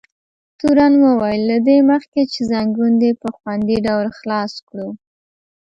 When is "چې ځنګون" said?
2.31-2.91